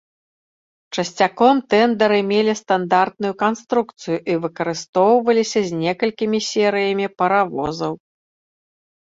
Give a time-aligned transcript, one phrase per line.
[0.97, 7.93] Часцяком, тэндары мелі стандартную канструкцыю і выкарыстоўваліся з некалькімі серыямі паравозаў.